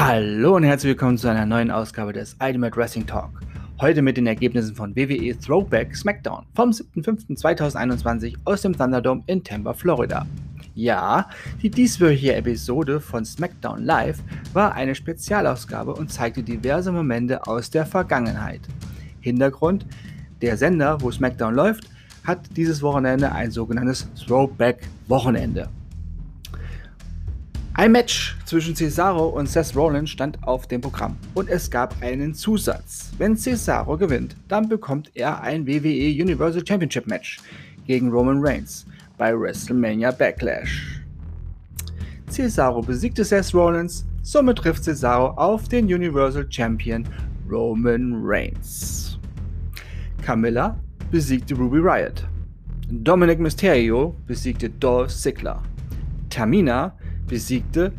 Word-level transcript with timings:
Hallo 0.00 0.54
und 0.54 0.62
herzlich 0.62 0.90
willkommen 0.90 1.18
zu 1.18 1.26
einer 1.26 1.44
neuen 1.44 1.72
Ausgabe 1.72 2.12
des 2.12 2.36
Ultimate 2.40 2.76
Wrestling 2.76 3.04
Talk. 3.04 3.40
Heute 3.80 4.00
mit 4.00 4.16
den 4.16 4.28
Ergebnissen 4.28 4.76
von 4.76 4.94
WWE 4.94 5.36
Throwback 5.36 5.96
SmackDown 5.96 6.46
vom 6.54 6.70
7.5.2021 6.70 8.36
aus 8.44 8.62
dem 8.62 8.78
Thunderdome 8.78 9.24
in 9.26 9.42
Tampa, 9.42 9.74
Florida. 9.74 10.24
Ja, 10.76 11.28
die 11.60 11.68
dieswöchige 11.68 12.36
Episode 12.36 13.00
von 13.00 13.24
SmackDown 13.24 13.82
Live 13.82 14.20
war 14.52 14.72
eine 14.72 14.94
Spezialausgabe 14.94 15.92
und 15.92 16.12
zeigte 16.12 16.44
diverse 16.44 16.92
Momente 16.92 17.44
aus 17.48 17.68
der 17.68 17.84
Vergangenheit. 17.84 18.60
Hintergrund: 19.20 19.84
Der 20.42 20.56
Sender, 20.56 21.00
wo 21.00 21.10
SmackDown 21.10 21.56
läuft, 21.56 21.90
hat 22.22 22.38
dieses 22.56 22.82
Wochenende 22.82 23.32
ein 23.32 23.50
sogenanntes 23.50 24.08
Throwback-Wochenende. 24.14 25.68
Ein 27.74 27.90
Match 27.90 28.37
zwischen 28.48 28.74
Cesaro 28.74 29.28
und 29.28 29.46
Seth 29.46 29.76
Rollins 29.76 30.08
stand 30.08 30.42
auf 30.42 30.66
dem 30.66 30.80
Programm 30.80 31.16
und 31.34 31.50
es 31.50 31.70
gab 31.70 31.94
einen 32.00 32.32
Zusatz. 32.32 33.10
Wenn 33.18 33.36
Cesaro 33.36 33.98
gewinnt, 33.98 34.36
dann 34.48 34.70
bekommt 34.70 35.10
er 35.14 35.42
ein 35.42 35.66
WWE 35.66 36.22
Universal 36.22 36.66
Championship 36.66 37.06
Match 37.06 37.40
gegen 37.86 38.10
Roman 38.10 38.38
Reigns 38.40 38.86
bei 39.18 39.38
WrestleMania 39.38 40.12
Backlash. 40.12 41.02
Cesaro 42.30 42.80
besiegte 42.80 43.22
Seth 43.22 43.52
Rollins, 43.52 44.06
somit 44.22 44.56
trifft 44.56 44.82
Cesaro 44.84 45.32
auf 45.36 45.68
den 45.68 45.84
Universal 45.84 46.46
Champion 46.48 47.04
Roman 47.50 48.14
Reigns. 48.24 49.18
Camilla 50.22 50.78
besiegte 51.10 51.54
Ruby 51.54 51.80
Riot. 51.80 52.26
Dominic 52.88 53.40
Mysterio 53.40 54.16
besiegte 54.26 54.70
Dolph 54.70 55.14
Ziggler. 55.14 55.62
Tamina 56.30 56.96
besiegte 57.26 57.92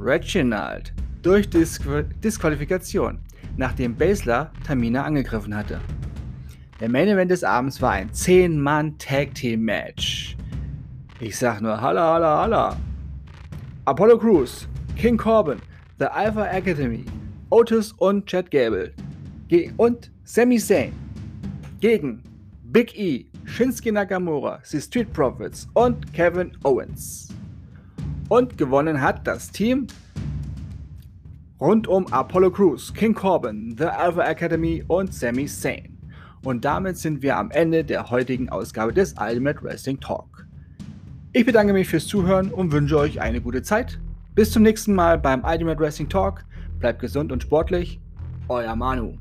Reginald 0.00 0.94
durch 1.20 1.50
Disqual 1.50 2.04
Disqualifikation, 2.24 3.18
nachdem 3.58 3.94
Basler 3.94 4.50
Tamina 4.66 5.04
angegriffen 5.04 5.54
hatte. 5.54 5.78
Der 6.80 6.88
Main 6.88 7.08
Event 7.08 7.30
des 7.30 7.44
Abends 7.44 7.82
war 7.82 7.92
ein 7.92 8.10
10-Mann-Tag-Team-Match. 8.10 10.38
Ich 11.20 11.36
sag 11.36 11.60
nur 11.60 11.78
Halla, 11.78 12.14
Halla, 12.14 12.40
Halla. 12.40 12.74
Apollo 13.84 14.18
Crews, 14.18 14.66
King 14.96 15.18
Corbin, 15.18 15.60
The 15.98 16.06
Alpha 16.06 16.46
Academy, 16.46 17.04
Otis 17.50 17.92
und 17.92 18.24
Chad 18.24 18.50
Gable 18.50 18.94
und 19.76 20.10
Sami 20.24 20.58
Zayn 20.58 20.94
gegen 21.80 22.22
Big 22.62 22.98
E, 22.98 23.26
Shinsuke 23.44 23.92
Nakamura, 23.92 24.60
The 24.64 24.80
Street 24.80 25.12
Profits 25.12 25.68
und 25.74 26.10
Kevin 26.14 26.56
Owens. 26.64 27.28
Und 28.30 28.56
gewonnen 28.56 29.00
hat 29.00 29.26
das 29.26 29.50
Team 29.50 29.88
rund 31.60 31.88
um 31.88 32.06
Apollo 32.12 32.52
Crews, 32.52 32.94
King 32.94 33.12
Corbin, 33.12 33.74
The 33.76 33.86
Alpha 33.86 34.22
Academy 34.22 34.84
und 34.86 35.12
Sami 35.12 35.46
Zayn. 35.46 35.98
Und 36.44 36.64
damit 36.64 36.96
sind 36.96 37.22
wir 37.22 37.36
am 37.36 37.50
Ende 37.50 37.84
der 37.84 38.08
heutigen 38.08 38.48
Ausgabe 38.48 38.92
des 38.92 39.16
Ultimate 39.20 39.60
Wrestling 39.64 39.98
Talk. 39.98 40.46
Ich 41.32 41.44
bedanke 41.44 41.72
mich 41.72 41.88
fürs 41.88 42.06
Zuhören 42.06 42.52
und 42.52 42.70
wünsche 42.70 42.98
euch 42.98 43.20
eine 43.20 43.40
gute 43.40 43.62
Zeit. 43.62 43.98
Bis 44.36 44.52
zum 44.52 44.62
nächsten 44.62 44.94
Mal 44.94 45.18
beim 45.18 45.42
Ultimate 45.42 45.80
Wrestling 45.80 46.08
Talk. 46.08 46.44
Bleibt 46.78 47.00
gesund 47.00 47.32
und 47.32 47.42
sportlich. 47.42 47.98
Euer 48.46 48.76
Manu. 48.76 49.18